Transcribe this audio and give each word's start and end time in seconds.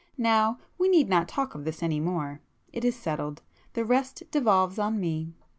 Now 0.17 0.57
we 0.79 0.89
need 0.89 1.09
not 1.09 1.27
talk 1.27 1.53
of 1.53 1.63
this 1.63 1.83
any 1.83 1.99
more—it 1.99 2.83
is 2.83 2.95
settled,—the 2.95 3.85
rest 3.85 4.23
devolves 4.31 4.79
on 4.79 4.99
me. 4.99 5.35